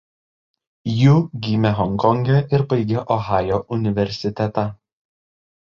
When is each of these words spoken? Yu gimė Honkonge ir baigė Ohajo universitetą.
Yu 1.01 1.13
gimė 1.47 1.73
Honkonge 1.81 2.41
ir 2.59 2.65
baigė 2.73 3.05
Ohajo 3.19 3.63
universitetą. 3.81 4.69